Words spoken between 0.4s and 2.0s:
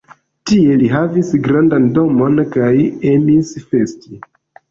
Tie li havis grandan